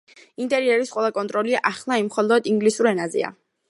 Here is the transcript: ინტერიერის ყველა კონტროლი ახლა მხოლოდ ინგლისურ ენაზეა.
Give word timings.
ინტერიერის 0.45 0.93
ყველა 0.95 1.11
კონტროლი 1.19 1.55
ახლა 1.73 2.01
მხოლოდ 2.09 2.53
ინგლისურ 2.57 2.95
ენაზეა. 2.97 3.37